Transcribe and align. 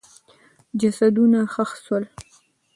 جسدونه 0.81 1.39
ښخ 1.53 1.71
سول. 1.85 2.03